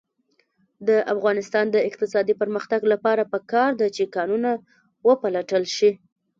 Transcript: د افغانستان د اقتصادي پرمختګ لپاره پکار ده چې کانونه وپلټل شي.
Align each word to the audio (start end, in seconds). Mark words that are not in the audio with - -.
د 0.87 0.89
افغانستان 1.13 1.65
د 1.71 1.77
اقتصادي 1.89 2.33
پرمختګ 2.41 2.81
لپاره 2.93 3.29
پکار 3.33 3.69
ده 3.79 3.87
چې 3.95 4.11
کانونه 4.15 4.51
وپلټل 5.07 5.63
شي. 5.77 5.91